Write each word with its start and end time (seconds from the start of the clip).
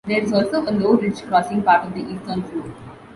There 0.05 0.19
is 0.19 0.33
also 0.33 0.63
a 0.63 0.73
low 0.73 0.93
ridge 0.95 1.21
crossing 1.27 1.61
part 1.61 1.85
of 1.85 1.93
the 1.93 1.99
eastern 2.01 2.41
floor. 2.41 2.73